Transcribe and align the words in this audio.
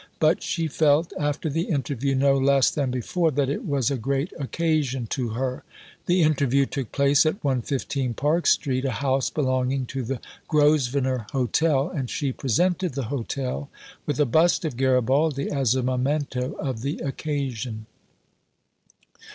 But 0.19 0.41
she 0.41 0.67
felt, 0.67 1.13
after 1.19 1.47
the 1.47 1.65
interview 1.69 2.15
no 2.15 2.35
less 2.35 2.71
than 2.71 2.89
before, 2.89 3.29
that 3.29 3.49
it 3.49 3.65
was 3.67 3.91
a 3.91 3.97
great 3.97 4.33
occasion 4.39 5.05
to 5.11 5.29
her. 5.37 5.63
The 6.07 6.23
interview 6.23 6.65
took 6.65 6.91
place 6.91 7.23
at 7.23 7.43
115 7.43 8.15
Park 8.15 8.47
Street, 8.47 8.83
a 8.83 8.93
house 8.93 9.29
belonging 9.29 9.85
to 9.85 10.01
the 10.01 10.19
Grosvenor 10.47 11.27
Hotel, 11.33 11.87
and 11.91 12.09
she 12.09 12.31
presented 12.31 12.93
the 12.93 13.09
Hotel 13.15 13.69
with 14.07 14.19
a 14.19 14.25
bust 14.25 14.65
of 14.65 14.75
Garibaldi 14.75 15.51
as 15.51 15.75
a 15.75 15.83
memento 15.83 16.53
of 16.53 16.81
the 16.81 16.97
occasion. 16.97 17.85